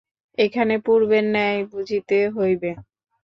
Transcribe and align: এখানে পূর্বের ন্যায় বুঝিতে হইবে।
এখানে 0.37 0.73
পূর্বের 0.85 1.25
ন্যায় 1.33 1.61
বুঝিতে 1.71 2.17
হইবে। 2.29 2.71